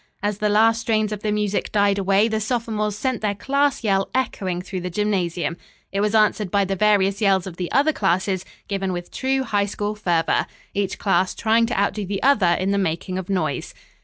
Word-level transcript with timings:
As 0.23 0.39
the 0.39 0.49
last 0.49 0.81
strains 0.81 1.11
of 1.11 1.21
the 1.21 1.31
music 1.31 1.71
died 1.71 1.99
away 1.99 2.27
the 2.27 2.39
sophomores 2.39 2.97
sent 2.97 3.21
their 3.21 3.35
class 3.35 3.83
yell 3.83 4.09
echoing 4.15 4.59
through 4.59 4.81
the 4.81 4.89
gymnasium. 4.89 5.57
It 5.91 6.01
was 6.01 6.15
answered 6.15 6.49
by 6.49 6.65
the 6.65 6.75
various 6.75 7.21
yells 7.21 7.45
of 7.45 7.57
the 7.57 7.71
other 7.71 7.93
classes, 7.93 8.43
given 8.67 8.93
with 8.93 9.11
true 9.11 9.43
High 9.43 9.67
School 9.67 9.93
fervor. 9.93 10.47
Each 10.73 10.97
class 10.97 11.35
trying 11.35 11.67
to 11.67 11.79
outdo 11.79 12.03
the 12.07 12.23
other 12.23 12.47
in 12.59 12.71
the 12.71 12.79
making 12.79 13.19
of 13.19 13.29
noise. 13.29 13.75